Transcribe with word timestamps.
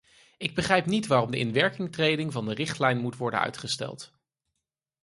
Ik 0.37 0.55
begrijp 0.55 0.85
niet 0.85 1.07
waarom 1.07 1.31
de 1.31 1.37
inwerkingtreding 1.37 2.31
van 2.31 2.45
de 2.45 2.53
richtlijn 2.53 2.97
moet 2.99 3.17
worden 3.17 3.39
uitgesteld. 3.39 4.11